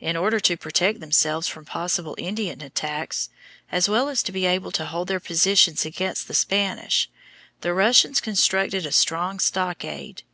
[0.00, 3.30] In order to protect themselves from possible Indian attacks
[3.70, 7.08] as well as to be able to hold their position against the Spanish,
[7.60, 10.24] the Russians constructed a strong stockade.